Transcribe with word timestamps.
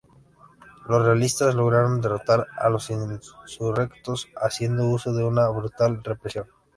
Los 0.89 1.05
realistas 1.05 1.53
lograron 1.53 2.01
derrotar 2.01 2.47
a 2.57 2.69
los 2.69 2.89
insurrectos, 2.89 4.29
haciendo 4.35 4.87
uso 4.89 5.13
de 5.13 5.23
una 5.23 5.47
brutal 5.49 6.03
represión. 6.03 6.47